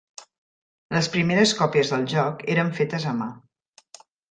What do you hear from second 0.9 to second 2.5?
Les primeres còpies del joc